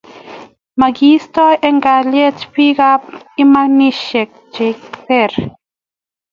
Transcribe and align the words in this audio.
Meng'isot 0.79 1.63
eng' 1.67 1.83
kalyet 1.85 2.37
biikab 2.53 3.01
imanisiek 3.43 4.31
che 4.53 4.67
ter 5.05 5.31